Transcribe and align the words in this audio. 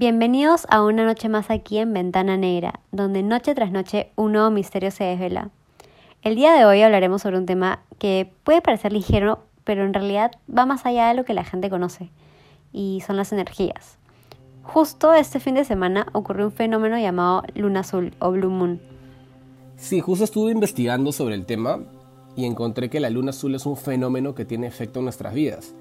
Bienvenidos 0.00 0.64
a 0.70 0.84
una 0.84 1.04
noche 1.04 1.28
más 1.28 1.50
aquí 1.50 1.78
en 1.78 1.92
Ventana 1.92 2.36
Negra, 2.36 2.78
donde 2.92 3.24
noche 3.24 3.52
tras 3.56 3.72
noche 3.72 4.12
un 4.14 4.30
nuevo 4.30 4.48
misterio 4.48 4.92
se 4.92 5.02
desvela. 5.02 5.50
El 6.22 6.36
día 6.36 6.52
de 6.52 6.64
hoy 6.64 6.82
hablaremos 6.82 7.22
sobre 7.22 7.36
un 7.36 7.46
tema 7.46 7.80
que 7.98 8.30
puede 8.44 8.62
parecer 8.62 8.92
ligero, 8.92 9.40
pero 9.64 9.84
en 9.84 9.92
realidad 9.92 10.30
va 10.48 10.66
más 10.66 10.86
allá 10.86 11.08
de 11.08 11.14
lo 11.14 11.24
que 11.24 11.34
la 11.34 11.42
gente 11.42 11.68
conoce, 11.68 12.10
y 12.72 13.02
son 13.04 13.16
las 13.16 13.32
energías. 13.32 13.98
Justo 14.62 15.14
este 15.14 15.40
fin 15.40 15.56
de 15.56 15.64
semana 15.64 16.06
ocurrió 16.12 16.46
un 16.46 16.52
fenómeno 16.52 16.96
llamado 16.96 17.42
luna 17.56 17.80
azul 17.80 18.14
o 18.20 18.30
blue 18.30 18.50
moon. 18.50 18.80
Sí, 19.78 19.98
justo 19.98 20.22
estuve 20.22 20.52
investigando 20.52 21.10
sobre 21.10 21.34
el 21.34 21.44
tema 21.44 21.80
y 22.36 22.44
encontré 22.44 22.88
que 22.88 23.00
la 23.00 23.10
luna 23.10 23.30
azul 23.30 23.52
es 23.56 23.66
un 23.66 23.76
fenómeno 23.76 24.36
que 24.36 24.44
tiene 24.44 24.68
efecto 24.68 25.00
en 25.00 25.06
nuestras 25.06 25.34
vidas. 25.34 25.74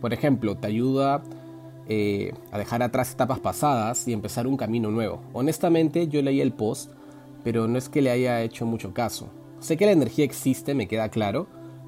Por 0.00 0.12
ejemplo, 0.12 0.56
te 0.56 0.66
ayuda 0.66 1.22
eh, 1.88 2.32
a 2.52 2.58
dejar 2.58 2.82
atrás 2.82 3.12
etapas 3.12 3.40
pasadas 3.40 4.06
y 4.06 4.12
empezar 4.12 4.46
un 4.46 4.56
camino 4.56 4.90
nuevo. 4.90 5.20
Honestamente, 5.32 6.08
yo 6.08 6.22
leí 6.22 6.40
el 6.40 6.52
post, 6.52 6.92
pero 7.42 7.66
no 7.66 7.78
es 7.78 7.88
que 7.88 8.02
le 8.02 8.10
haya 8.10 8.42
hecho 8.42 8.66
mucho 8.66 8.94
caso. 8.94 9.28
Sé 9.58 9.76
que 9.76 9.86
la 9.86 9.92
energía 9.92 10.24
existe, 10.24 10.74
me 10.74 10.88
queda 10.88 11.08
claro, 11.08 11.46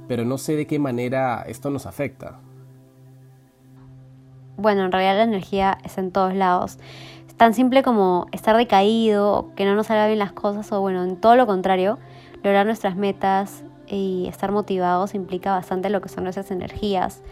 pero 0.09 0.25
no 0.25 0.39
sé 0.39 0.57
de 0.57 0.67
qué 0.67 0.79
manera 0.79 1.45
esto 1.47 1.71
nos 1.71 1.87
afecta. 1.87 2.41
Bueno, 4.57 4.85
en 4.85 4.93
realidad 4.93 5.17
la 5.17 5.25
energía 5.25 5.79
es 5.85 5.97
en 5.99 6.11
todos 6.11 6.35
lados. 6.35 6.79
Es 7.27 7.35
tan 7.35 7.55
simple 7.55 7.83
como 7.83 8.27
estar 8.33 8.57
decaído, 8.57 9.51
que 9.57 9.65
no 9.65 9.75
nos 9.75 9.87
salgan 9.87 10.09
bien 10.09 10.19
las 10.19 10.33
cosas, 10.33 10.71
o 10.73 10.81
bueno, 10.81 11.03
en 11.05 11.17
todo 11.17 11.37
lo 11.37 11.47
contrario, 11.47 11.99
lograr 12.43 12.67
nuestras 12.67 12.97
metas 12.97 13.65
y 13.87 14.27
estar 14.29 14.53
motivados 14.53 15.15
implica 15.15 15.53
bastante 15.53 15.91
lo 15.91 16.01
que 16.01 16.09
son 16.09 16.25
nuestras 16.25 16.51
energías 16.51 17.23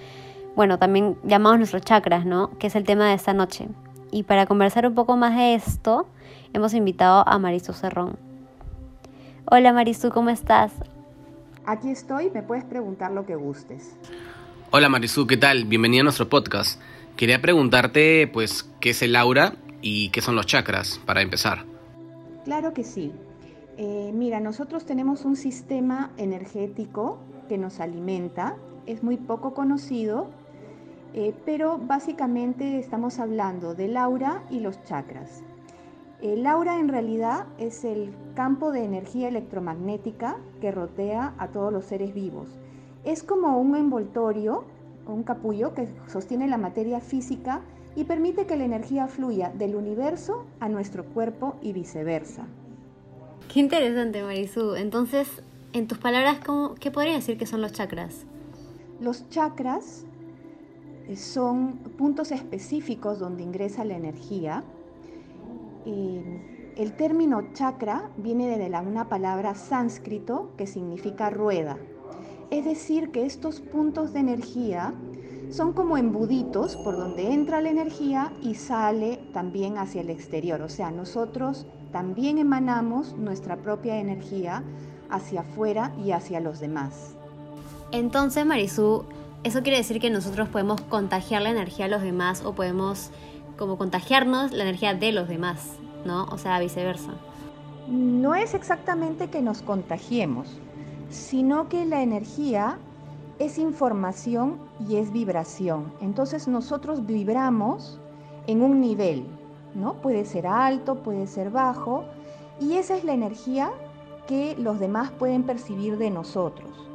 bueno, 0.61 0.79
también 0.79 1.17
llamamos 1.25 1.57
nuestros 1.57 1.81
chakras, 1.81 2.27
¿no? 2.27 2.51
Que 2.59 2.67
es 2.67 2.77
el 2.77 2.85
tema 2.85 3.09
de 3.09 3.15
esta 3.15 3.33
noche. 3.33 3.69
Y 4.11 4.25
para 4.25 4.45
conversar 4.45 4.87
un 4.87 4.95
poco 4.95 5.17
más 5.17 5.35
de 5.35 5.55
esto, 5.55 6.07
hemos 6.53 6.75
invitado 6.75 7.27
a 7.27 7.39
Marisu 7.39 7.73
Cerrón. 7.73 8.19
Hola 9.47 9.73
Marisu, 9.73 10.11
¿cómo 10.11 10.29
estás? 10.29 10.71
Aquí 11.65 11.89
estoy, 11.89 12.29
me 12.29 12.43
puedes 12.43 12.65
preguntar 12.65 13.11
lo 13.11 13.25
que 13.25 13.37
gustes. 13.37 13.97
Hola 14.71 14.91
Marisu, 14.91 15.27
¿qué 15.27 15.39
tal? 15.39 15.65
Bienvenida 15.65 16.03
a 16.03 16.05
nuestro 16.05 16.29
podcast. 16.29 16.79
Quería 17.17 17.41
preguntarte, 17.41 18.29
pues, 18.31 18.71
¿qué 18.81 18.91
es 18.91 19.01
el 19.01 19.17
aura 19.17 19.55
y 19.81 20.11
qué 20.11 20.21
son 20.21 20.37
los 20.37 20.45
chakras, 20.45 21.01
para 21.07 21.23
empezar? 21.23 21.65
Claro 22.45 22.75
que 22.75 22.85
sí. 22.85 23.13
Eh, 23.79 24.11
mira, 24.13 24.41
nosotros 24.41 24.85
tenemos 24.85 25.25
un 25.25 25.37
sistema 25.37 26.11
energético 26.19 27.19
que 27.49 27.57
nos 27.57 27.81
alimenta, 27.81 28.57
es 28.85 29.03
muy 29.03 29.17
poco 29.17 29.55
conocido, 29.55 30.29
eh, 31.15 31.35
pero 31.45 31.79
básicamente 31.79 32.79
estamos 32.79 33.19
hablando 33.19 33.75
del 33.75 33.97
aura 33.97 34.43
y 34.51 34.61
los 34.61 34.83
chakras. 34.85 35.43
El 36.21 36.47
aura 36.47 36.79
en 36.79 36.89
realidad 36.89 37.47
es 37.59 37.85
el 37.85 38.15
campo 38.35 38.73
de 38.73 38.85
energía 38.85 39.29
electromagnética 39.29 40.37
que 40.61 40.71
rotea 40.71 41.35
a 41.39 41.49
todos 41.49 41.73
los 41.73 41.87
seres 41.87 42.13
vivos. 42.13 42.49
Es 43.05 43.23
como 43.23 43.59
un 43.59 43.75
envoltorio 43.77 44.65
un 45.07 45.23
capullo 45.23 45.75
que 45.75 45.89
sostiene 46.07 46.49
la 46.49 46.59
materia 46.59 47.01
física 47.01 47.63
y 47.97 48.05
permite 48.05 48.47
que 48.47 48.57
la 48.57 48.65
energía 48.65 49.09
fluya 49.09 49.51
del 49.51 49.75
universo 49.75 50.47
a 50.61 50.69
nuestro 50.69 51.05
cuerpo 51.05 51.57
y 51.61 51.73
viceversa. 51.73 52.47
Qué 53.53 53.61
interesante, 53.61 54.23
Marisú. 54.23 54.75
Entonces, 54.77 55.43
en 55.73 55.89
tus 55.89 55.99
palabras, 55.99 56.39
¿qué 56.79 56.91
podrías 56.91 57.17
decir 57.17 57.37
que 57.37 57.47
son 57.47 57.61
los 57.61 57.73
chakras? 57.73 58.25
Los 59.01 59.29
chakras 59.29 60.05
eh, 60.05 60.10
son 61.17 61.79
puntos 61.99 62.33
específicos 62.33 63.19
donde 63.19 63.43
ingresa 63.43 63.85
la 63.85 63.97
energía. 63.97 64.65
el 65.85 66.93
término 66.97 67.53
chakra 67.53 68.11
viene 68.17 68.59
de 68.59 68.69
la, 68.69 68.81
una 68.81 69.09
palabra 69.09 69.55
sánscrito 69.55 70.51
que 70.57 70.67
significa 70.67 71.31
rueda. 71.31 71.79
Es 72.51 72.65
decir, 72.65 73.11
que 73.11 73.27
estos 73.27 73.61
puntos 73.61 74.13
de 74.13 74.21
energía 74.21 74.95
son 75.51 75.73
como 75.73 75.97
embuditos 75.97 76.77
por 76.77 76.97
donde 76.97 77.33
entra 77.33 77.61
la 77.61 77.71
energía 77.71 78.33
y 78.41 78.55
sale 78.55 79.19
también 79.33 79.79
hacia 79.79 80.01
el 80.01 80.11
exterior. 80.11 80.63
O 80.63 80.69
sea, 80.69 80.91
nosotros 80.91 81.67
también 81.93 82.39
emanamos 82.39 83.17
nuestra 83.17 83.57
propia 83.57 83.99
energía 83.99 84.63
hacia 85.11 85.41
afuera 85.41 85.93
y 86.05 86.13
hacia 86.13 86.41
los 86.41 86.61
demás. 86.61 87.17
Entonces, 87.93 88.47
Marisú, 88.47 89.05
eso 89.43 89.63
quiere 89.63 89.79
decir 89.79 90.01
que 90.01 90.11
nosotros 90.11 90.49
podemos 90.49 90.81
contagiar 90.83 91.43
la 91.43 91.51
energía 91.51 91.87
a 91.87 91.89
los 91.89 92.03
demás 92.03 92.43
o 92.45 92.55
podemos 92.55 93.11
como 93.57 93.79
contagiarnos 93.79 94.53
la 94.53 94.63
energía 94.65 94.95
de 94.95 95.13
los 95.13 95.29
demás, 95.29 95.77
¿no? 96.05 96.25
O 96.27 96.39
sea, 96.39 96.59
viceversa. 96.61 97.13
No 97.89 98.35
es 98.35 98.55
exactamente 98.55 99.29
que 99.29 99.43
nos 99.43 99.63
contagiemos, 99.63 100.49
sino 101.11 101.69
que 101.69 101.85
la 101.85 102.03
energía 102.03 102.79
es 103.39 103.59
información 103.59 104.59
y 104.89 104.97
es 104.97 105.13
vibración. 105.13 105.93
Entonces 106.01 106.47
nosotros 106.47 107.07
vibramos 107.07 107.99
en 108.47 108.63
un 108.63 108.81
nivel, 108.81 109.27
¿no? 109.75 109.95
Puede 109.95 110.25
ser 110.25 110.47
alto, 110.47 110.97
puede 110.97 111.27
ser 111.27 111.51
bajo, 111.51 112.05
y 112.61 112.75
esa 112.75 112.97
es 112.97 113.05
la 113.05 113.15
energía 113.15 113.71
que 114.27 114.55
los 114.59 114.79
demás 114.79 115.11
pueden 115.11 115.43
percibir 115.43 115.97
de 115.97 116.11
nosotros. 116.11 116.90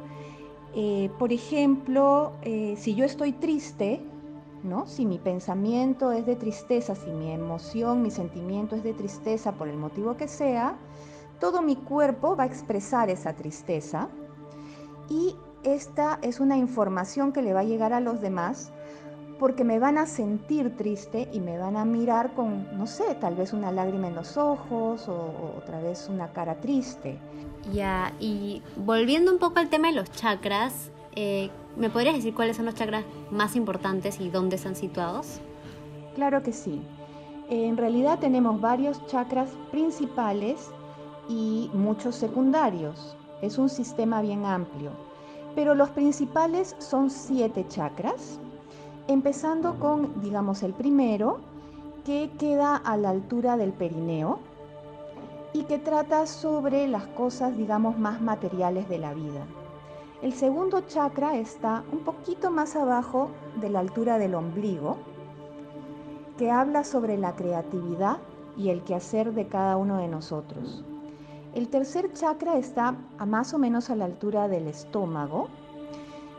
Eh, 0.78 1.10
por 1.18 1.32
ejemplo, 1.32 2.32
eh, 2.42 2.74
si 2.76 2.94
yo 2.94 3.06
estoy 3.06 3.32
triste, 3.32 4.02
¿no? 4.62 4.86
si 4.86 5.06
mi 5.06 5.18
pensamiento 5.18 6.12
es 6.12 6.26
de 6.26 6.36
tristeza, 6.36 6.94
si 6.94 7.10
mi 7.12 7.32
emoción, 7.32 8.02
mi 8.02 8.10
sentimiento 8.10 8.76
es 8.76 8.82
de 8.82 8.92
tristeza 8.92 9.52
por 9.52 9.68
el 9.68 9.78
motivo 9.78 10.18
que 10.18 10.28
sea, 10.28 10.76
todo 11.40 11.62
mi 11.62 11.76
cuerpo 11.76 12.36
va 12.36 12.42
a 12.42 12.46
expresar 12.46 13.08
esa 13.08 13.32
tristeza 13.32 14.10
y 15.08 15.34
esta 15.62 16.18
es 16.20 16.40
una 16.40 16.58
información 16.58 17.32
que 17.32 17.40
le 17.40 17.54
va 17.54 17.60
a 17.60 17.64
llegar 17.64 17.94
a 17.94 18.00
los 18.00 18.20
demás 18.20 18.70
porque 19.38 19.64
me 19.64 19.78
van 19.78 19.98
a 19.98 20.06
sentir 20.06 20.76
triste 20.76 21.28
y 21.32 21.40
me 21.40 21.58
van 21.58 21.76
a 21.76 21.84
mirar 21.84 22.34
con, 22.34 22.66
no 22.76 22.86
sé, 22.86 23.14
tal 23.20 23.34
vez 23.34 23.52
una 23.52 23.70
lágrima 23.70 24.08
en 24.08 24.14
los 24.14 24.36
ojos 24.36 25.08
o, 25.08 25.54
otra 25.58 25.80
vez 25.80 26.08
una 26.08 26.28
cara 26.32 26.54
triste. 26.56 27.18
Ya, 27.72 28.12
y 28.18 28.62
volviendo 28.76 29.32
un 29.32 29.38
poco 29.38 29.58
al 29.58 29.68
tema 29.68 29.88
de 29.88 29.94
los 29.94 30.10
chakras, 30.12 30.90
eh, 31.14 31.50
¿me 31.76 31.90
podrías 31.90 32.14
decir 32.14 32.34
cuáles 32.34 32.56
son 32.56 32.66
los 32.66 32.74
chakras 32.74 33.04
más 33.30 33.56
importantes 33.56 34.20
y 34.20 34.30
dónde 34.30 34.56
están 34.56 34.76
situados? 34.76 35.40
Claro 36.14 36.42
que 36.42 36.52
sí. 36.52 36.80
En 37.50 37.76
realidad 37.76 38.18
tenemos 38.18 38.60
varios 38.60 39.06
chakras 39.06 39.50
principales 39.70 40.70
y 41.28 41.70
muchos 41.74 42.16
secundarios. 42.16 43.16
Es 43.42 43.58
un 43.58 43.68
sistema 43.68 44.22
bien 44.22 44.46
amplio. 44.46 44.90
Pero 45.54 45.74
los 45.74 45.90
principales 45.90 46.74
son 46.78 47.10
siete 47.10 47.66
chakras 47.68 48.40
empezando 49.08 49.78
con, 49.78 50.20
digamos, 50.20 50.62
el 50.62 50.72
primero, 50.72 51.38
que 52.04 52.30
queda 52.38 52.76
a 52.76 52.96
la 52.96 53.10
altura 53.10 53.56
del 53.56 53.72
perineo 53.72 54.38
y 55.52 55.64
que 55.64 55.78
trata 55.78 56.26
sobre 56.26 56.86
las 56.86 57.06
cosas, 57.08 57.56
digamos, 57.56 57.98
más 57.98 58.20
materiales 58.20 58.88
de 58.88 58.98
la 58.98 59.14
vida. 59.14 59.46
El 60.22 60.32
segundo 60.32 60.82
chakra 60.82 61.36
está 61.36 61.84
un 61.92 62.00
poquito 62.00 62.50
más 62.50 62.74
abajo 62.76 63.30
de 63.60 63.70
la 63.70 63.80
altura 63.80 64.18
del 64.18 64.34
ombligo, 64.34 64.96
que 66.38 66.50
habla 66.50 66.84
sobre 66.84 67.16
la 67.16 67.34
creatividad 67.34 68.18
y 68.56 68.70
el 68.70 68.82
quehacer 68.82 69.32
de 69.34 69.46
cada 69.46 69.76
uno 69.76 69.98
de 69.98 70.08
nosotros. 70.08 70.84
El 71.54 71.68
tercer 71.68 72.12
chakra 72.12 72.56
está 72.58 72.94
a 73.18 73.26
más 73.26 73.54
o 73.54 73.58
menos 73.58 73.88
a 73.88 73.96
la 73.96 74.04
altura 74.04 74.48
del 74.48 74.66
estómago, 74.66 75.48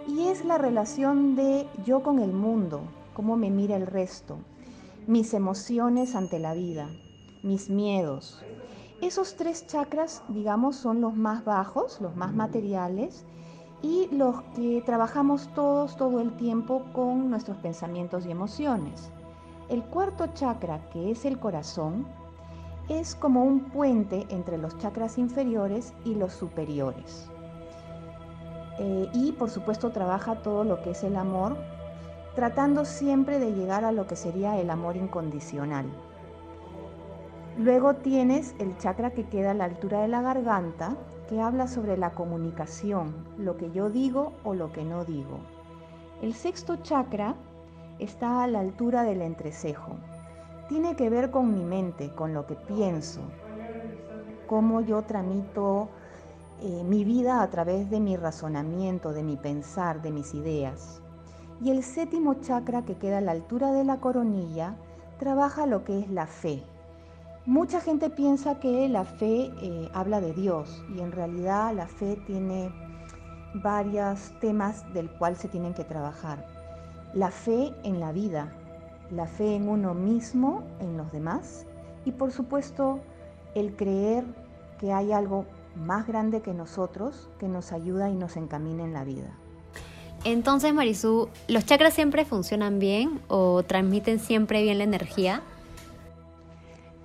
y 0.07 0.27
es 0.30 0.45
la 0.45 0.57
relación 0.57 1.36
de 1.36 1.68
yo 1.86 2.01
con 2.01 2.19
el 2.19 2.31
mundo, 2.31 2.81
cómo 3.13 3.36
me 3.36 3.51
mira 3.51 3.75
el 3.75 3.86
resto, 3.86 4.38
mis 5.06 5.33
emociones 5.33 6.15
ante 6.15 6.39
la 6.39 6.54
vida, 6.54 6.89
mis 7.44 7.69
miedos. 7.69 8.42
Esos 9.01 9.36
tres 9.36 9.68
chakras, 9.68 10.24
digamos, 10.30 10.77
son 10.77 11.01
los 11.01 11.15
más 11.15 11.44
bajos, 11.44 12.00
los 12.01 12.15
más 12.15 12.33
materiales 12.33 13.25
y 13.81 14.07
los 14.12 14.42
que 14.56 14.81
trabajamos 14.86 15.54
todos 15.54 15.98
todo 15.98 16.21
el 16.21 16.36
tiempo 16.38 16.83
con 16.94 17.30
nuestros 17.30 17.57
pensamientos 17.57 18.25
y 18.25 18.31
emociones. 18.31 19.12
El 19.69 19.83
cuarto 19.83 20.27
chakra, 20.27 20.89
que 20.89 21.12
es 21.12 21.25
el 21.25 21.38
corazón, 21.38 22.07
es 22.88 23.15
como 23.15 23.44
un 23.44 23.60
puente 23.65 24.25
entre 24.30 24.57
los 24.57 24.77
chakras 24.77 25.18
inferiores 25.18 25.94
y 26.06 26.15
los 26.15 26.31
superiores. 26.31 27.30
Eh, 28.79 29.09
y 29.13 29.31
por 29.31 29.50
supuesto 29.50 29.91
trabaja 29.91 30.35
todo 30.41 30.63
lo 30.63 30.81
que 30.81 30.91
es 30.91 31.03
el 31.03 31.15
amor, 31.15 31.57
tratando 32.35 32.85
siempre 32.85 33.39
de 33.39 33.53
llegar 33.53 33.83
a 33.83 33.91
lo 33.91 34.06
que 34.06 34.15
sería 34.15 34.59
el 34.59 34.69
amor 34.69 34.95
incondicional. 34.95 35.85
Luego 37.57 37.95
tienes 37.95 38.53
el 38.59 38.77
chakra 38.77 39.09
que 39.09 39.24
queda 39.24 39.51
a 39.51 39.56
la 39.56 39.65
altura 39.65 40.01
de 40.01 40.07
la 40.07 40.21
garganta, 40.21 40.95
que 41.27 41.41
habla 41.41 41.68
sobre 41.68 41.97
la 41.97 42.12
comunicación, 42.12 43.15
lo 43.38 43.57
que 43.57 43.71
yo 43.71 43.89
digo 43.89 44.33
o 44.44 44.53
lo 44.53 44.71
que 44.71 44.83
no 44.83 45.03
digo. 45.06 45.39
El 46.21 46.35
sexto 46.35 46.77
chakra 46.77 47.35
está 48.00 48.44
a 48.44 48.47
la 48.47 48.59
altura 48.59 49.03
del 49.03 49.21
entrecejo. 49.21 49.95
tiene 50.69 50.95
que 50.95 51.09
ver 51.09 51.31
con 51.31 51.53
mi 51.53 51.63
mente, 51.63 52.13
con 52.13 52.33
lo 52.33 52.45
que 52.45 52.56
pienso, 52.56 53.21
cómo 54.47 54.81
yo 54.81 55.01
tramito 55.03 55.88
eh, 56.62 56.83
mi 56.83 57.04
vida 57.04 57.42
a 57.42 57.50
través 57.50 57.89
de 57.89 58.00
mi 58.00 58.15
razonamiento, 58.18 59.13
de 59.13 59.24
mi 59.24 59.38
pensar, 59.38 60.01
de 60.01 60.12
mis 60.12 60.33
ideas. 60.33 61.01
Y 61.62 61.71
el 61.71 61.83
séptimo 61.83 62.36
chakra 62.36 62.83
que 62.83 62.98
queda 62.98 63.19
a 63.19 63.21
la 63.21 63.31
altura 63.31 63.71
de 63.71 63.83
la 63.83 63.98
coronilla 63.98 64.75
trabaja 65.19 65.65
lo 65.65 65.83
que 65.83 66.00
es 66.00 66.09
la 66.09 66.27
fe. 66.27 66.63
Mucha 67.45 67.80
gente 67.80 68.09
piensa 68.09 68.59
que 68.59 68.89
la 68.89 69.06
fe 69.06 69.51
eh, 69.62 69.89
habla 69.94 70.19
de 70.19 70.33
Dios 70.33 70.83
y 70.95 71.00
en 71.00 71.12
realidad 71.12 71.74
la 71.74 71.88
fe 71.88 72.18
tiene 72.27 72.71
varios 73.53 74.33
temas 74.39 74.92
del 74.94 75.10
cual 75.12 75.36
se 75.36 75.48
tienen 75.48 75.74
que 75.74 75.83
trabajar. 75.83 76.45
La 77.13 77.31
fe 77.31 77.74
en 77.83 78.00
la 78.00 78.12
vida, 78.12 78.51
la 79.12 79.27
fe 79.27 79.56
en 79.56 79.69
uno 79.69 79.94
mismo, 79.94 80.63
en 80.80 80.98
los 80.98 81.12
demás 81.12 81.65
y 82.03 82.12
por 82.12 82.31
supuesto 82.31 83.00
el 83.56 83.75
creer 83.75 84.25
que 84.80 84.94
hay 84.94 85.12
algo 85.12 85.45
más 85.77 86.07
grande 86.07 86.41
que 86.41 86.53
nosotros 86.53 87.29
que 87.39 87.47
nos 87.47 87.71
ayuda 87.71 88.09
y 88.09 88.15
nos 88.15 88.38
encamina 88.38 88.83
en 88.83 88.94
la 88.94 89.03
vida. 89.03 89.31
Entonces, 90.24 90.74
Marisú, 90.74 91.29
¿los 91.47 91.65
chakras 91.65 91.94
siempre 91.94 92.25
funcionan 92.25 92.79
bien 92.79 93.21
o 93.27 93.63
transmiten 93.63 94.19
siempre 94.19 94.62
bien 94.62 94.79
la 94.79 94.83
energía? 94.83 95.41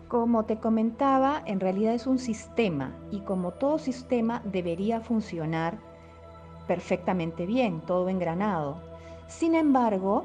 Como 0.08 0.44
te 0.44 0.56
comentaba, 0.56 1.42
en 1.46 1.60
realidad 1.60 1.94
es 1.94 2.06
un 2.06 2.18
sistema 2.18 2.92
y 3.10 3.20
como 3.20 3.52
todo 3.52 3.78
sistema 3.78 4.42
debería 4.44 5.00
funcionar 5.00 5.78
perfectamente 6.66 7.46
bien, 7.46 7.80
todo 7.80 8.08
engranado. 8.08 8.76
Sin 9.26 9.54
embargo, 9.54 10.24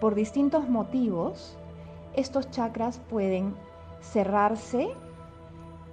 por 0.00 0.14
distintos 0.14 0.68
motivos, 0.68 1.56
estos 2.14 2.50
chakras 2.50 3.00
pueden 3.10 3.54
cerrarse 4.00 4.90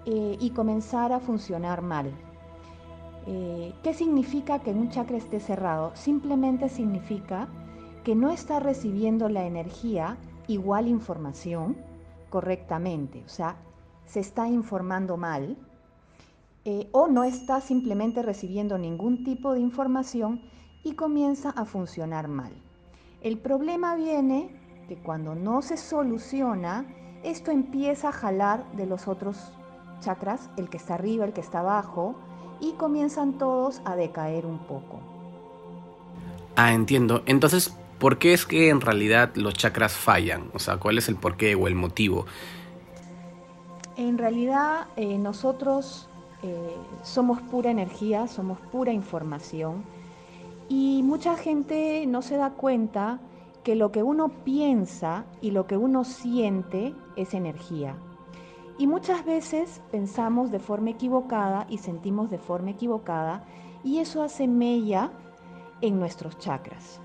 eh, 0.05 0.37
y 0.39 0.51
comenzar 0.51 1.11
a 1.11 1.19
funcionar 1.19 1.81
mal. 1.81 2.11
Eh, 3.27 3.73
¿Qué 3.81 3.93
significa 3.93 4.59
que 4.59 4.71
un 4.71 4.89
chakra 4.89 5.17
esté 5.17 5.39
cerrado? 5.39 5.91
Simplemente 5.95 6.69
significa 6.69 7.47
que 8.03 8.13
no 8.13 8.29
está 8.29 8.59
recibiendo 8.59 9.29
la 9.29 9.45
energía 9.45 10.17
igual 10.47 10.87
información 10.87 11.75
correctamente, 12.29 13.23
o 13.25 13.29
sea, 13.29 13.57
se 14.05 14.19
está 14.19 14.47
informando 14.47 15.17
mal 15.17 15.57
eh, 16.65 16.87
o 16.91 17.07
no 17.07 17.23
está 17.23 17.61
simplemente 17.61 18.21
recibiendo 18.21 18.77
ningún 18.77 19.23
tipo 19.23 19.53
de 19.53 19.59
información 19.59 20.41
y 20.83 20.93
comienza 20.93 21.49
a 21.49 21.65
funcionar 21.65 22.27
mal. 22.27 22.53
El 23.21 23.39
problema 23.39 23.95
viene 23.95 24.55
que 24.87 24.97
cuando 24.97 25.33
no 25.33 25.63
se 25.63 25.77
soluciona, 25.77 26.85
esto 27.23 27.49
empieza 27.49 28.09
a 28.09 28.11
jalar 28.11 28.71
de 28.73 28.85
los 28.85 29.07
otros 29.07 29.51
chakras, 30.05 30.49
el 30.57 30.69
que 30.69 30.77
está 30.77 30.93
arriba, 30.93 31.25
el 31.25 31.33
que 31.33 31.41
está 31.41 31.59
abajo, 31.59 32.15
y 32.59 32.73
comienzan 32.73 33.33
todos 33.33 33.81
a 33.85 33.95
decaer 33.95 34.45
un 34.45 34.59
poco. 34.59 34.99
Ah, 36.55 36.73
entiendo. 36.73 37.23
Entonces, 37.25 37.75
¿por 37.99 38.17
qué 38.17 38.33
es 38.33 38.45
que 38.45 38.69
en 38.69 38.81
realidad 38.81 39.31
los 39.35 39.53
chakras 39.55 39.93
fallan? 39.93 40.49
O 40.53 40.59
sea, 40.59 40.77
¿cuál 40.77 40.97
es 40.97 41.09
el 41.09 41.15
porqué 41.15 41.55
o 41.55 41.67
el 41.67 41.75
motivo? 41.75 42.25
En 43.97 44.17
realidad, 44.17 44.87
eh, 44.95 45.17
nosotros 45.17 46.07
eh, 46.43 46.75
somos 47.03 47.41
pura 47.41 47.71
energía, 47.71 48.27
somos 48.27 48.59
pura 48.71 48.93
información 48.93 49.83
y 50.69 51.01
mucha 51.03 51.35
gente 51.35 52.05
no 52.07 52.21
se 52.21 52.37
da 52.37 52.51
cuenta 52.51 53.19
que 53.63 53.75
lo 53.75 53.91
que 53.91 54.03
uno 54.03 54.29
piensa 54.29 55.25
y 55.41 55.51
lo 55.51 55.65
que 55.65 55.75
uno 55.77 56.03
siente 56.03 56.93
es 57.15 57.33
energía. 57.33 57.95
Y 58.77 58.87
muchas 58.87 59.23
veces 59.23 59.81
pensamos 59.91 60.51
de 60.51 60.59
forma 60.59 60.89
equivocada 60.89 61.65
y 61.69 61.77
sentimos 61.77 62.29
de 62.29 62.37
forma 62.37 62.71
equivocada 62.71 63.43
y 63.83 63.99
eso 63.99 64.21
hace 64.21 64.47
mella 64.47 65.11
en 65.81 65.97
nuestros 65.99 66.37
chakras. 66.39 66.99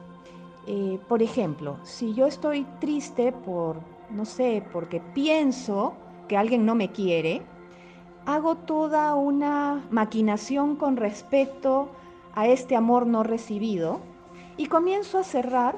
Eh, 0.66 0.98
por 1.08 1.22
ejemplo, 1.22 1.78
si 1.84 2.12
yo 2.14 2.26
estoy 2.26 2.66
triste 2.80 3.32
por, 3.32 3.80
no 4.10 4.24
sé, 4.24 4.64
porque 4.72 5.00
pienso 5.00 5.94
que 6.26 6.36
alguien 6.36 6.66
no 6.66 6.74
me 6.74 6.90
quiere, 6.90 7.42
hago 8.26 8.56
toda 8.56 9.14
una 9.14 9.86
maquinación 9.90 10.76
con 10.76 10.96
respecto 10.96 11.88
a 12.34 12.48
este 12.48 12.76
amor 12.76 13.06
no 13.06 13.22
recibido 13.22 14.00
y 14.56 14.66
comienzo 14.66 15.18
a 15.18 15.24
cerrar 15.24 15.76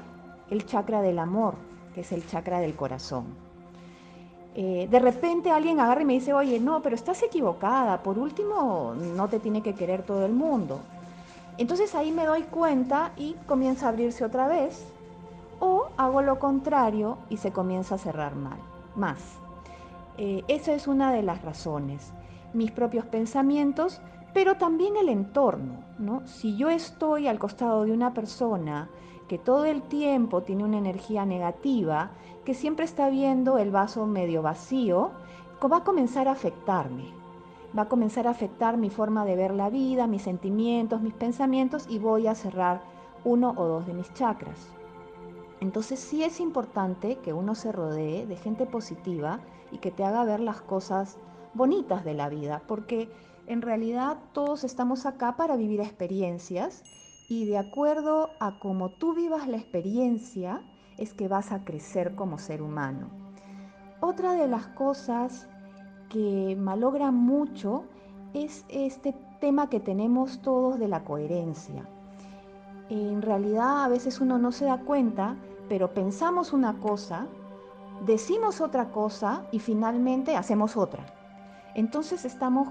el 0.50 0.66
chakra 0.66 1.02
del 1.02 1.18
amor, 1.18 1.54
que 1.94 2.00
es 2.00 2.12
el 2.12 2.26
chakra 2.26 2.60
del 2.60 2.74
corazón. 2.74 3.51
Eh, 4.54 4.87
de 4.90 4.99
repente 4.99 5.50
alguien 5.50 5.81
agarra 5.81 6.02
y 6.02 6.04
me 6.04 6.12
dice, 6.12 6.34
oye, 6.34 6.60
no, 6.60 6.82
pero 6.82 6.94
estás 6.94 7.22
equivocada, 7.22 8.02
por 8.02 8.19
último, 8.19 8.94
no 8.94 9.28
te 9.28 9.38
tiene 9.38 9.62
que 9.62 9.75
querer 9.75 10.02
todo 10.02 10.26
el 10.26 10.32
mundo. 10.32 10.81
Entonces 11.58 11.94
ahí 11.94 12.12
me 12.12 12.26
doy 12.26 12.43
cuenta 12.43 13.12
y 13.16 13.34
comienza 13.46 13.87
a 13.87 13.88
abrirse 13.90 14.25
otra 14.25 14.49
vez, 14.49 14.87
o 15.60 15.88
hago 15.96 16.22
lo 16.22 16.38
contrario 16.38 17.19
y 17.31 17.37
se 17.37 17.52
comienza 17.52 17.94
a 17.94 17.99
cerrar 17.99 18.34
mal, 18.34 18.58
más. 18.96 19.20
Eh, 20.19 20.43
esa 20.49 20.75
es 20.75 20.87
una 20.87 21.12
de 21.12 21.22
las 21.22 21.43
razones. 21.43 22.12
Mis 22.52 22.70
propios 22.70 23.06
pensamientos, 23.06 24.00
pero 24.34 24.56
también 24.56 24.96
el 24.96 25.08
entorno. 25.08 25.75
¿no? 25.99 26.26
Si 26.26 26.56
yo 26.56 26.69
estoy 26.69 27.28
al 27.28 27.38
costado 27.38 27.84
de 27.84 27.93
una 27.93 28.12
persona 28.12 28.88
que 29.28 29.38
todo 29.38 29.64
el 29.64 29.82
tiempo 29.82 30.43
tiene 30.43 30.64
una 30.64 30.78
energía 30.78 31.25
negativa, 31.25 32.10
que 32.44 32.54
siempre 32.54 32.84
está 32.84 33.08
viendo 33.08 33.58
el 33.58 33.70
vaso 33.70 34.06
medio 34.06 34.42
vacío, 34.42 35.10
va 35.68 35.78
a 35.78 35.84
comenzar 35.84 36.28
a 36.28 36.32
afectarme. 36.32 37.04
Va 37.76 37.82
a 37.82 37.88
comenzar 37.88 38.26
a 38.26 38.30
afectar 38.30 38.76
mi 38.76 38.90
forma 38.90 39.24
de 39.24 39.36
ver 39.36 39.54
la 39.54 39.70
vida, 39.70 40.06
mis 40.06 40.22
sentimientos, 40.22 41.00
mis 41.00 41.14
pensamientos 41.14 41.86
y 41.88 41.98
voy 41.98 42.26
a 42.26 42.34
cerrar 42.34 42.82
uno 43.24 43.54
o 43.56 43.66
dos 43.66 43.86
de 43.86 43.94
mis 43.94 44.12
chakras. 44.14 44.58
Entonces 45.61 46.00
sí 46.00 46.25
es 46.25 46.40
importante 46.40 47.16
que 47.16 47.32
uno 47.32 47.54
se 47.54 47.70
rodee 47.70 48.26
de 48.26 48.37
gente 48.37 48.66
positiva 48.66 49.40
y 49.70 49.78
que 49.78 49.92
te 49.92 50.04
haga 50.04 50.25
ver 50.25 50.40
las 50.40 50.61
cosas 50.61 51.18
bonitas 51.54 52.04
de 52.04 52.14
la 52.14 52.28
vida, 52.28 52.62
porque 52.66 53.08
en 53.46 53.62
realidad 53.62 54.18
todos 54.32 54.64
estamos 54.64 55.06
acá 55.06 55.37
para 55.37 55.56
vivir 55.56 55.80
experiencias 55.80 56.82
y 57.28 57.44
de 57.46 57.58
acuerdo 57.58 58.30
a 58.40 58.58
cómo 58.58 58.90
tú 58.90 59.14
vivas 59.14 59.46
la 59.46 59.56
experiencia 59.56 60.62
es 61.02 61.14
que 61.14 61.26
vas 61.26 61.50
a 61.50 61.64
crecer 61.64 62.14
como 62.14 62.38
ser 62.38 62.62
humano. 62.62 63.09
Otra 64.00 64.35
de 64.35 64.47
las 64.47 64.68
cosas 64.68 65.49
que 66.09 66.56
malogra 66.56 67.11
mucho 67.11 67.85
es 68.35 68.64
este 68.68 69.12
tema 69.40 69.68
que 69.68 69.80
tenemos 69.80 70.40
todos 70.42 70.78
de 70.78 70.87
la 70.87 71.02
coherencia. 71.02 71.88
En 72.88 73.21
realidad 73.21 73.85
a 73.85 73.88
veces 73.88 74.21
uno 74.21 74.38
no 74.38 74.52
se 74.52 74.66
da 74.66 74.78
cuenta, 74.78 75.37
pero 75.68 75.92
pensamos 75.92 76.52
una 76.52 76.78
cosa, 76.78 77.26
decimos 78.06 78.61
otra 78.61 78.90
cosa 78.90 79.47
y 79.50 79.59
finalmente 79.59 80.37
hacemos 80.37 80.76
otra. 80.76 81.04
Entonces 81.75 82.25
estamos 82.25 82.68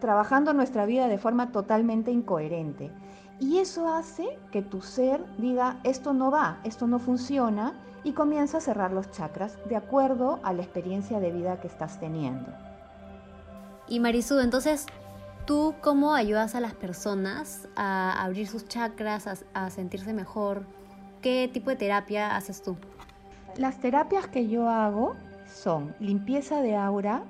trabajando 0.00 0.52
nuestra 0.52 0.84
vida 0.84 1.06
de 1.06 1.18
forma 1.18 1.52
totalmente 1.52 2.10
incoherente. 2.10 2.90
Y 3.38 3.58
eso 3.58 3.92
hace 3.92 4.38
que 4.50 4.62
tu 4.62 4.80
ser 4.80 5.24
diga, 5.36 5.78
esto 5.84 6.12
no 6.14 6.30
va, 6.30 6.58
esto 6.64 6.86
no 6.86 6.98
funciona, 6.98 7.74
y 8.06 8.12
comienza 8.12 8.58
a 8.58 8.60
cerrar 8.60 8.92
los 8.92 9.10
chakras 9.10 9.58
de 9.68 9.74
acuerdo 9.74 10.38
a 10.44 10.52
la 10.52 10.62
experiencia 10.62 11.18
de 11.18 11.32
vida 11.32 11.60
que 11.60 11.66
estás 11.66 11.98
teniendo. 11.98 12.46
Y 13.88 13.98
Marisú, 13.98 14.38
entonces, 14.38 14.86
¿tú 15.44 15.74
cómo 15.82 16.14
ayudas 16.14 16.54
a 16.54 16.60
las 16.60 16.72
personas 16.72 17.68
a 17.74 18.22
abrir 18.22 18.46
sus 18.46 18.68
chakras, 18.68 19.26
a, 19.26 19.34
a 19.54 19.70
sentirse 19.70 20.12
mejor? 20.12 20.64
¿Qué 21.20 21.50
tipo 21.52 21.70
de 21.70 21.76
terapia 21.76 22.36
haces 22.36 22.62
tú? 22.62 22.76
Las 23.56 23.80
terapias 23.80 24.28
que 24.28 24.46
yo 24.46 24.68
hago 24.70 25.16
son 25.52 25.92
limpieza 25.98 26.62
de 26.62 26.76
aura 26.76 27.24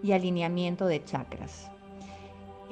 y 0.00 0.12
alineamiento 0.12 0.86
de 0.86 1.02
chakras. 1.04 1.72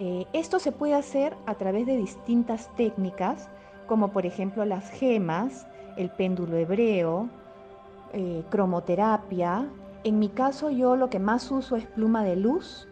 Eh, 0.01 0.27
esto 0.33 0.59
se 0.61 0.71
puede 0.71 0.95
hacer 0.95 1.37
a 1.47 1.55
través 1.55 1.87
de 1.87 1.97
distintas 1.97 2.75
técnicas, 2.77 3.49
como 3.87 4.13
por 4.13 4.27
ejemplo 4.27 4.65
las 4.65 4.91
gemas, 4.91 5.67
el 5.97 6.11
péndulo 6.11 6.57
hebreo, 6.57 7.29
eh, 8.13 8.45
cromoterapia. 8.49 9.67
En 10.05 10.19
mi 10.21 10.29
caso 10.29 10.71
yo 10.71 10.95
lo 10.95 11.11
que 11.11 11.19
más 11.19 11.51
uso 11.51 11.75
es 11.75 11.85
pluma 11.87 12.23
de 12.23 12.37
luz, 12.37 12.87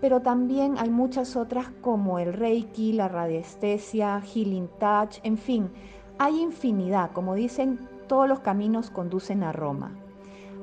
pero 0.00 0.20
también 0.20 0.76
hay 0.78 0.90
muchas 0.90 1.36
otras 1.36 1.68
como 1.80 2.18
el 2.18 2.32
reiki, 2.32 2.92
la 2.92 3.08
radiestesia, 3.08 4.20
healing 4.20 4.68
touch, 4.80 5.18
en 5.22 5.38
fin, 5.38 5.70
hay 6.18 6.40
infinidad, 6.40 7.12
como 7.12 7.34
dicen, 7.34 7.78
todos 8.08 8.28
los 8.28 8.40
caminos 8.40 8.90
conducen 8.90 9.44
a 9.44 9.52
Roma. 9.52 9.92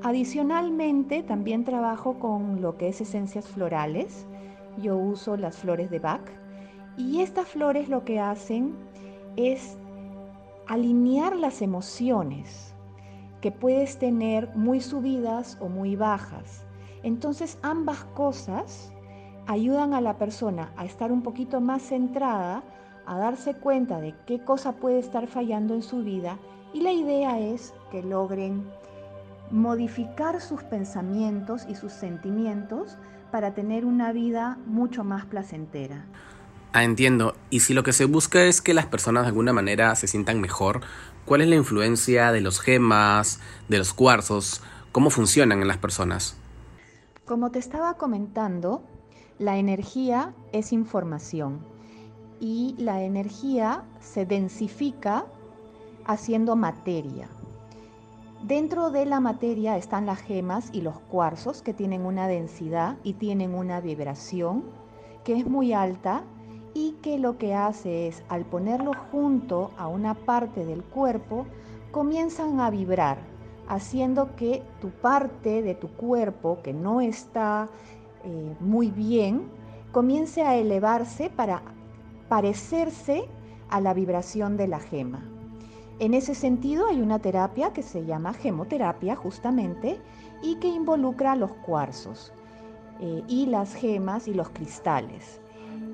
Adicionalmente, 0.03 1.23
también 1.23 1.63
trabajo 1.63 2.19
con 2.19 2.61
lo 2.61 2.77
que 2.77 2.89
es 2.89 2.99
esencias 3.01 3.47
florales, 3.47 4.27
yo 4.77 4.97
uso 4.97 5.37
las 5.37 5.57
flores 5.57 5.89
de 5.89 5.99
Bach 5.99 6.21
y 6.97 7.21
estas 7.21 7.47
flores 7.47 7.89
lo 7.89 8.03
que 8.05 8.19
hacen 8.19 8.75
es 9.35 9.77
alinear 10.67 11.35
las 11.35 11.61
emociones. 11.61 12.71
que 13.41 13.51
puedes 13.51 13.99
tener 13.99 14.49
muy 14.55 14.81
subidas 14.81 15.57
o 15.61 15.69
muy 15.69 15.95
bajas. 15.95 16.65
Entonces 17.03 17.59
ambas 17.61 18.03
cosas 18.15 18.91
ayudan 19.45 19.93
a 19.93 20.01
la 20.01 20.17
persona 20.17 20.73
a 20.77 20.85
estar 20.85 21.11
un 21.11 21.21
poquito 21.21 21.61
más 21.61 21.83
centrada, 21.83 22.63
a 23.05 23.17
darse 23.19 23.53
cuenta 23.53 24.01
de 24.01 24.15
qué 24.25 24.43
cosa 24.43 24.71
puede 24.71 24.97
estar 24.97 25.27
fallando 25.27 25.75
en 25.75 25.83
su 25.83 25.99
vida 25.99 26.39
y 26.73 26.81
la 26.81 26.91
idea 26.91 27.39
es 27.39 27.75
que 27.91 28.01
logren 28.01 28.67
modificar 29.51 30.41
sus 30.41 30.63
pensamientos 30.63 31.65
y 31.69 31.75
sus 31.75 31.93
sentimientos 31.93 32.97
para 33.31 33.53
tener 33.53 33.85
una 33.85 34.11
vida 34.11 34.57
mucho 34.65 35.03
más 35.03 35.25
placentera. 35.25 36.05
Ah, 36.73 36.83
entiendo. 36.83 37.35
Y 37.49 37.61
si 37.61 37.73
lo 37.73 37.83
que 37.83 37.93
se 37.93 38.05
busca 38.05 38.43
es 38.43 38.61
que 38.61 38.73
las 38.73 38.85
personas 38.85 39.23
de 39.23 39.29
alguna 39.29 39.53
manera 39.53 39.95
se 39.95 40.07
sientan 40.07 40.41
mejor, 40.41 40.81
¿cuál 41.25 41.41
es 41.41 41.47
la 41.47 41.55
influencia 41.55 42.31
de 42.31 42.41
los 42.41 42.59
gemas, 42.59 43.39
de 43.69 43.77
los 43.77 43.93
cuarzos? 43.93 44.61
¿Cómo 44.91 45.09
funcionan 45.09 45.61
en 45.61 45.67
las 45.67 45.77
personas? 45.77 46.35
Como 47.25 47.49
te 47.51 47.59
estaba 47.59 47.95
comentando, 47.95 48.83
la 49.39 49.57
energía 49.57 50.33
es 50.51 50.71
información 50.71 51.59
y 52.39 52.75
la 52.77 53.01
energía 53.03 53.83
se 53.99 54.25
densifica 54.25 55.25
haciendo 56.05 56.55
materia. 56.55 57.29
Dentro 58.47 58.91
de 58.91 59.07
la 59.07 59.19
materia 59.19 59.75
están 59.75 60.05
las 60.05 60.19
gemas 60.19 60.69
y 60.71 60.81
los 60.81 60.99
cuarzos 60.99 61.63
que 61.63 61.73
tienen 61.73 62.05
una 62.05 62.27
densidad 62.27 62.97
y 63.01 63.13
tienen 63.13 63.55
una 63.55 63.81
vibración 63.81 64.65
que 65.23 65.33
es 65.33 65.47
muy 65.47 65.73
alta 65.73 66.21
y 66.75 66.91
que 67.01 67.17
lo 67.17 67.39
que 67.39 67.55
hace 67.55 68.07
es 68.07 68.23
al 68.29 68.45
ponerlo 68.45 68.91
junto 69.11 69.71
a 69.79 69.87
una 69.87 70.13
parte 70.13 70.63
del 70.63 70.83
cuerpo 70.83 71.47
comienzan 71.89 72.59
a 72.59 72.69
vibrar, 72.69 73.17
haciendo 73.67 74.35
que 74.35 74.61
tu 74.79 74.91
parte 74.91 75.63
de 75.63 75.73
tu 75.73 75.87
cuerpo 75.87 76.59
que 76.61 76.71
no 76.71 77.01
está 77.01 77.67
eh, 78.23 78.55
muy 78.59 78.91
bien 78.91 79.49
comience 79.91 80.43
a 80.43 80.55
elevarse 80.55 81.31
para 81.31 81.63
parecerse 82.29 83.27
a 83.69 83.81
la 83.81 83.95
vibración 83.95 84.55
de 84.55 84.67
la 84.67 84.79
gema. 84.79 85.34
En 85.99 86.13
ese 86.13 86.35
sentido 86.35 86.87
hay 86.87 87.01
una 87.01 87.19
terapia 87.19 87.71
que 87.71 87.81
se 87.81 88.05
llama 88.05 88.33
gemoterapia 88.33 89.15
justamente 89.15 89.99
y 90.41 90.55
que 90.55 90.67
involucra 90.67 91.35
los 91.37 91.51
cuarzos 91.51 92.33
eh, 92.99 93.23
y 93.27 93.45
las 93.45 93.73
gemas 93.73 94.27
y 94.27 94.33
los 94.33 94.49
cristales. 94.49 95.39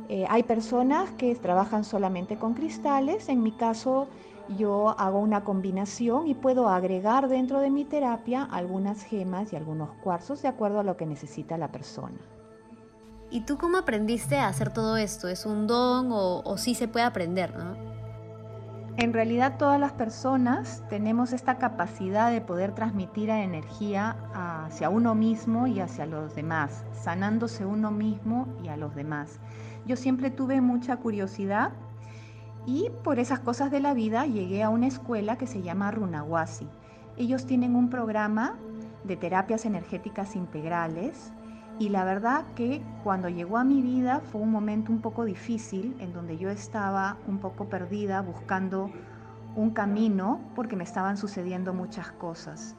Eh, 0.10 0.26
hay 0.28 0.44
personas 0.44 1.12
que 1.12 1.36
trabajan 1.36 1.84
solamente 1.84 2.36
con 2.38 2.54
cristales, 2.54 3.30
en 3.30 3.44
mi 3.44 3.52
caso 3.52 4.08
yo 4.58 4.90
hago 5.00 5.20
una 5.20 5.44
combinación 5.44 6.28
y 6.28 6.34
puedo 6.34 6.68
agregar 6.68 7.30
dentro 7.30 7.60
de 7.60 7.70
mi 7.70 7.86
terapia 7.86 8.44
algunas 8.44 9.04
gemas 9.04 9.54
y 9.54 9.56
algunos 9.56 9.92
cuarzos 10.04 10.42
de 10.42 10.48
acuerdo 10.48 10.80
a 10.80 10.84
lo 10.84 10.98
que 10.98 11.06
necesita 11.06 11.58
la 11.58 11.72
persona. 11.72 12.18
¿Y 13.30 13.42
tú 13.42 13.58
cómo 13.58 13.78
aprendiste 13.78 14.38
a 14.38 14.48
hacer 14.48 14.74
todo 14.74 14.98
esto? 14.98 15.30
¿Es 15.30 15.46
un 15.46 15.68
don 15.68 16.12
o, 16.12 16.42
o 16.44 16.58
sí 16.58 16.76
se 16.76 16.90
puede 16.90 17.06
aprender, 17.06 17.56
no? 17.56 17.91
En 19.02 19.14
realidad 19.14 19.58
todas 19.58 19.80
las 19.80 19.94
personas 19.94 20.84
tenemos 20.88 21.34
esta 21.34 21.58
capacidad 21.58 22.30
de 22.30 22.40
poder 22.40 22.76
transmitir 22.76 23.32
energía 23.32 24.16
hacia 24.32 24.92
uno 24.92 25.16
mismo 25.16 25.66
y 25.66 25.80
hacia 25.80 26.06
los 26.06 26.36
demás, 26.36 26.86
sanándose 26.92 27.66
uno 27.66 27.90
mismo 27.90 28.48
y 28.64 28.68
a 28.68 28.78
los 28.78 28.94
demás. 28.94 29.40
Yo 29.88 29.96
siempre 29.96 30.30
tuve 30.30 30.62
mucha 30.62 30.98
curiosidad 30.98 31.72
y 32.68 32.92
por 33.04 33.18
esas 33.18 33.40
cosas 33.40 33.72
de 33.72 33.80
la 33.80 33.96
vida 33.96 34.28
llegué 34.28 34.62
a 34.62 34.70
una 34.70 34.86
escuela 34.86 35.36
que 35.36 35.48
se 35.48 35.64
llama 35.64 35.90
Runawasi. 35.90 36.68
Ellos 37.18 37.48
tienen 37.48 37.76
un 37.76 37.90
programa 37.90 38.60
de 39.04 39.18
terapias 39.18 39.66
energéticas 39.66 40.36
integrales 40.36 41.34
y 41.82 41.90
la 41.90 42.04
verdad 42.04 42.46
que 42.54 42.84
cuando 43.04 43.28
llegó 43.28 43.58
a 43.58 43.64
mi 43.64 43.82
vida 43.82 44.20
fue 44.20 44.40
un 44.40 44.52
momento 44.52 44.92
un 44.92 45.02
poco 45.02 45.26
difícil 45.26 45.96
en 45.98 46.14
donde 46.14 46.38
yo 46.38 46.52
estaba 46.52 47.18
un 47.28 47.40
poco 47.40 47.70
perdida 47.70 48.22
buscando 48.22 48.92
un 49.56 49.72
camino 49.72 50.40
porque 50.54 50.76
me 50.76 50.84
estaban 50.84 51.18
sucediendo 51.18 51.74
muchas 51.74 52.12
cosas. 52.12 52.76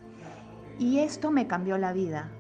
Y 0.79 1.01
esto 1.01 1.33
me 1.33 1.49
cambió 1.49 1.79
la 1.79 1.93
vida. 1.93 2.31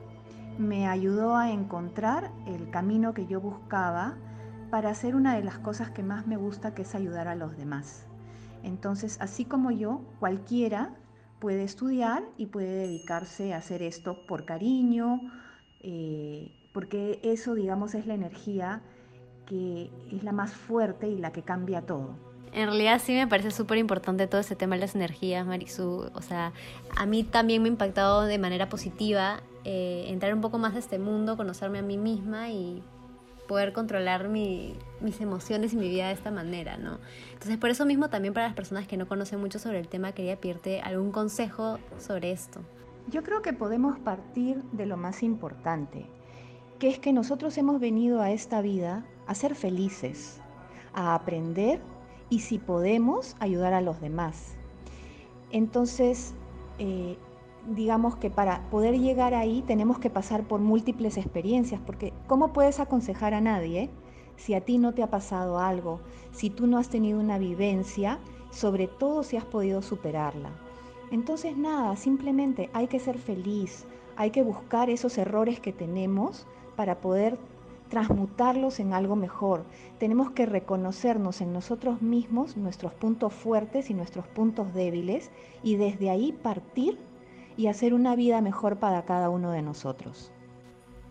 Me 0.56 0.86
ayudó 0.86 1.34
a 1.36 1.50
encontrar 1.50 2.30
el 2.46 2.70
camino 2.70 3.12
que 3.12 3.26
yo 3.26 3.40
buscaba 3.40 4.14
para 4.70 4.90
hacer 4.90 5.16
una 5.16 5.34
de 5.34 5.42
las 5.42 5.58
cosas 5.58 5.90
que 5.90 6.04
más 6.04 6.28
me 6.28 6.36
gusta, 6.36 6.74
que 6.74 6.82
es 6.82 6.94
ayudar 6.94 7.26
a 7.26 7.34
los 7.34 7.56
demás. 7.56 8.06
Entonces, 8.62 9.18
así 9.20 9.44
como 9.44 9.72
yo, 9.72 10.02
cualquiera 10.20 10.94
puede 11.40 11.64
estudiar 11.64 12.22
y 12.36 12.46
puede 12.46 12.86
dedicarse 12.86 13.52
a 13.52 13.56
hacer 13.56 13.82
esto 13.82 14.24
por 14.28 14.44
cariño, 14.44 15.22
eh, 15.82 16.50
porque 16.72 17.20
eso, 17.22 17.54
digamos, 17.54 17.94
es 17.94 18.06
la 18.06 18.14
energía 18.14 18.82
que 19.46 19.90
es 20.10 20.22
la 20.24 20.32
más 20.32 20.52
fuerte 20.52 21.08
y 21.08 21.18
la 21.18 21.32
que 21.32 21.42
cambia 21.42 21.82
todo. 21.82 22.14
En 22.52 22.66
realidad 22.66 23.00
sí 23.02 23.14
me 23.14 23.26
parece 23.26 23.50
súper 23.50 23.78
importante 23.78 24.26
todo 24.26 24.40
ese 24.40 24.56
tema 24.56 24.74
de 24.74 24.82
las 24.82 24.94
energías, 24.94 25.46
Marisú. 25.46 26.10
O 26.14 26.22
sea, 26.22 26.52
a 26.96 27.06
mí 27.06 27.24
también 27.24 27.62
me 27.62 27.68
ha 27.68 27.72
impactado 27.72 28.22
de 28.22 28.38
manera 28.38 28.68
positiva 28.68 29.42
eh, 29.64 30.04
entrar 30.08 30.34
un 30.34 30.42
poco 30.42 30.58
más 30.58 30.74
a 30.74 30.78
este 30.78 30.98
mundo, 30.98 31.36
conocerme 31.36 31.78
a 31.78 31.82
mí 31.82 31.96
misma 31.96 32.50
y 32.50 32.82
poder 33.48 33.72
controlar 33.72 34.28
mis 34.28 34.76
emociones 35.20 35.72
y 35.72 35.76
mi 35.76 35.88
vida 35.88 36.08
de 36.08 36.14
esta 36.14 36.30
manera, 36.30 36.76
¿no? 36.76 36.98
Entonces, 37.32 37.58
por 37.58 37.70
eso 37.70 37.84
mismo 37.84 38.08
también 38.08 38.34
para 38.34 38.46
las 38.46 38.54
personas 38.54 38.86
que 38.86 38.96
no 38.96 39.08
conocen 39.08 39.40
mucho 39.40 39.58
sobre 39.58 39.78
el 39.78 39.88
tema, 39.88 40.12
quería 40.12 40.36
pedirte 40.36 40.80
algún 40.80 41.10
consejo 41.10 41.78
sobre 41.98 42.32
esto. 42.32 42.60
Yo 43.08 43.22
creo 43.22 43.42
que 43.42 43.52
podemos 43.52 43.98
partir 43.98 44.62
de 44.72 44.86
lo 44.86 44.96
más 44.96 45.22
importante, 45.22 46.06
que 46.78 46.88
es 46.88 46.98
que 46.98 47.12
nosotros 47.12 47.58
hemos 47.58 47.80
venido 47.80 48.22
a 48.22 48.30
esta 48.30 48.62
vida 48.62 49.04
a 49.26 49.34
ser 49.34 49.54
felices, 49.54 50.40
a 50.94 51.14
aprender 51.14 51.80
y 52.30 52.40
si 52.40 52.58
podemos 52.58 53.36
ayudar 53.40 53.72
a 53.74 53.80
los 53.80 54.00
demás. 54.00 54.54
Entonces, 55.50 56.34
eh, 56.78 57.18
digamos 57.74 58.16
que 58.16 58.30
para 58.30 58.70
poder 58.70 58.98
llegar 58.98 59.34
ahí 59.34 59.62
tenemos 59.66 59.98
que 59.98 60.08
pasar 60.08 60.44
por 60.44 60.60
múltiples 60.60 61.16
experiencias, 61.16 61.80
porque 61.84 62.12
¿cómo 62.28 62.52
puedes 62.52 62.78
aconsejar 62.78 63.34
a 63.34 63.40
nadie 63.40 63.90
si 64.36 64.54
a 64.54 64.60
ti 64.60 64.78
no 64.78 64.94
te 64.94 65.02
ha 65.02 65.10
pasado 65.10 65.58
algo, 65.58 66.00
si 66.30 66.50
tú 66.50 66.68
no 66.68 66.78
has 66.78 66.88
tenido 66.88 67.18
una 67.18 67.38
vivencia, 67.38 68.20
sobre 68.50 68.86
todo 68.86 69.24
si 69.24 69.36
has 69.36 69.44
podido 69.44 69.82
superarla? 69.82 70.50
Entonces 71.12 71.58
nada, 71.58 71.94
simplemente 71.96 72.70
hay 72.72 72.88
que 72.88 72.98
ser 72.98 73.18
feliz, 73.18 73.84
hay 74.16 74.30
que 74.30 74.42
buscar 74.42 74.88
esos 74.88 75.18
errores 75.18 75.60
que 75.60 75.72
tenemos 75.72 76.46
para 76.74 77.02
poder 77.02 77.38
transmutarlos 77.90 78.80
en 78.80 78.94
algo 78.94 79.14
mejor. 79.14 79.66
Tenemos 79.98 80.30
que 80.30 80.46
reconocernos 80.46 81.42
en 81.42 81.52
nosotros 81.52 82.00
mismos 82.00 82.56
nuestros 82.56 82.94
puntos 82.94 83.34
fuertes 83.34 83.90
y 83.90 83.94
nuestros 83.94 84.26
puntos 84.26 84.72
débiles 84.72 85.30
y 85.62 85.76
desde 85.76 86.08
ahí 86.08 86.32
partir 86.32 86.98
y 87.58 87.66
hacer 87.66 87.92
una 87.92 88.16
vida 88.16 88.40
mejor 88.40 88.78
para 88.78 89.04
cada 89.04 89.28
uno 89.28 89.50
de 89.50 89.60
nosotros. 89.60 90.32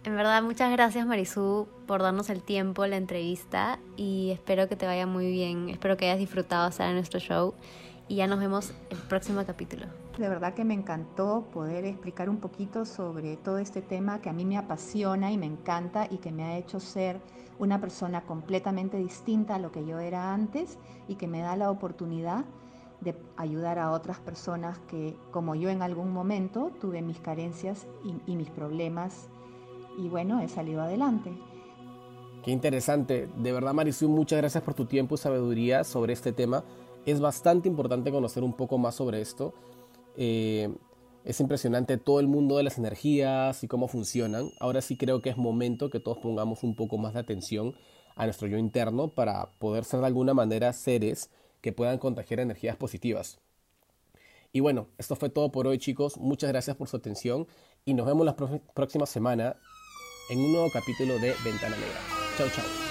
En 0.03 0.15
verdad, 0.15 0.41
muchas 0.41 0.72
gracias 0.72 1.05
Marisú 1.05 1.67
por 1.86 2.01
darnos 2.01 2.31
el 2.31 2.41
tiempo, 2.41 2.88
la 2.88 2.98
entrevista 2.98 3.77
y 3.98 4.31
espero 4.31 4.67
que 4.67 4.75
te 4.75 4.88
vaya 4.88 5.05
muy 5.05 5.29
bien. 5.29 5.70
Espero 5.70 5.96
que 5.96 6.05
hayas 6.05 6.17
disfrutado 6.17 6.67
estar 6.67 6.89
en 6.89 6.96
nuestro 6.96 7.20
show 7.20 7.53
y 8.12 8.15
ya 8.15 8.27
nos 8.27 8.41
vemos 8.41 8.74
el 8.89 8.98
próximo 8.98 9.41
capítulo. 9.46 9.86
De 10.18 10.27
verdad 10.27 10.53
que 10.53 10.65
me 10.65 10.74
encantó 10.74 11.46
poder 11.53 11.86
explicar 11.86 12.30
un 12.30 12.41
poquito 12.41 12.84
sobre 12.84 13.38
todo 13.38 13.58
este 13.58 13.82
tema 13.82 14.20
que 14.20 14.30
a 14.30 14.34
mí 14.34 14.44
me 14.44 14.58
apasiona 14.58 15.32
y 15.32 15.38
me 15.38 15.46
encanta 15.46 16.08
y 16.12 16.18
que 16.18 16.30
me 16.30 16.44
ha 16.44 16.58
hecho 16.58 16.82
ser 16.82 17.22
una 17.58 17.80
persona 17.80 18.25
completamente 18.25 18.98
distinta 18.98 19.56
a 19.56 19.60
lo 19.60 19.72
que 19.72 19.86
yo 19.86 20.00
era 20.00 20.34
antes 20.34 20.77
y 21.08 21.15
que 21.15 21.30
me 21.30 21.39
da 21.39 21.56
la 21.56 21.72
oportunidad 21.72 22.44
de 23.00 23.15
ayudar 23.38 23.80
a 23.80 23.91
otras 23.91 24.20
personas 24.20 24.77
que, 24.89 25.15
como 25.32 25.56
yo 25.56 25.70
en 25.70 25.82
algún 25.82 26.12
momento, 26.12 26.70
tuve 26.82 27.01
mis 27.01 27.22
carencias 27.22 27.88
y, 28.27 28.36
mis 28.36 28.50
problemas 28.50 29.30
y 29.98 30.10
bueno, 30.10 30.41
he 30.41 30.50
salido 30.50 30.82
adelante. 30.82 31.32
Qué 32.44 32.51
interesante. 32.51 33.30
De 33.38 33.53
verdad, 33.53 33.74
Marisú, 33.74 34.10
muchas 34.10 34.39
gracias 34.39 34.62
por 34.63 34.74
tu 34.74 34.86
tiempo 34.86 35.15
y 35.15 35.18
sabiduría 35.18 35.86
sobre 35.86 36.12
este 36.12 36.34
tema 36.34 36.65
es 37.05 37.20
bastante 37.20 37.67
importante 37.67 38.12
conocer 38.12 38.43
un 38.43 38.53
poco 38.53 38.77
más 38.77 38.96
sobre 38.96 39.22
esto. 39.22 39.53
Eh, 40.15 40.74
es 41.24 41.39
impresionante 41.39 41.98
todo 41.98 42.20
el 42.20 42.27
mundo 42.27 42.58
de 42.58 42.63
las 42.63 42.77
energías 42.77 43.63
y 43.63 43.67
cómo 43.67 43.88
funcionan. 43.88 44.51
Ahora 44.60 44.81
sí 44.81 44.98
creo 44.98 45.22
que 45.22 45.29
es 45.29 45.38
momento 45.38 45.89
que 45.89 46.00
todos 46.00 46.17
pongamos 46.17 46.63
un 46.63 46.75
poco 46.75 46.98
más 46.98 47.13
de 47.13 47.20
atención 47.20 47.75
a 48.15 48.25
nuestro 48.25 48.48
yo 48.48 48.58
interno 48.58 49.10
para 49.10 49.51
poder 49.60 49.86
ser 49.86 50.00
de 50.01 50.08
alguna 50.08 50.34
manera 50.34 50.74
seres 50.74 51.29
que 51.62 51.72
puedan 51.72 52.00
contagiar 52.00 52.39
energías 52.39 52.75
positivas. 52.75 53.39
Y 54.51 54.60
bueno, 54.60 54.88
esto 54.98 55.15
fue 55.15 55.29
todo 55.29 55.51
por 55.51 55.67
hoy 55.67 55.77
chicos. 55.77 56.17
Muchas 56.17 56.50
gracias 56.50 56.75
por 56.75 56.88
su 56.89 56.98
atención 56.98 57.48
y 57.86 57.93
nos 57.93 58.05
vemos 58.05 58.25
la 58.25 58.36
próxima 58.36 59.05
semana 59.05 59.55
en 60.29 60.39
un 60.39 60.51
nuevo 60.51 60.70
capítulo 60.72 61.13
de 61.20 61.34
Ventana 61.43 61.75
Negra. 61.77 62.00
Chao, 62.38 62.48
chao. 62.50 62.91